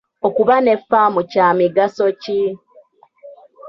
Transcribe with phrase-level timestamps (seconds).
[0.27, 2.41] Okuba ne ffaamu kya migaso ki?